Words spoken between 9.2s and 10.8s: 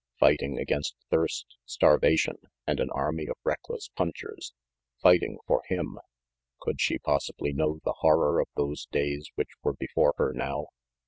which were before her now?